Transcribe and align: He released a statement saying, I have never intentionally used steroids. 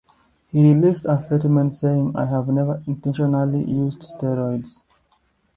He 0.47 0.59
released 0.73 1.05
a 1.07 1.23
statement 1.23 1.75
saying, 1.75 2.15
I 2.15 2.25
have 2.25 2.47
never 2.47 2.81
intentionally 2.87 3.63
used 3.63 4.01
steroids. 4.01 4.81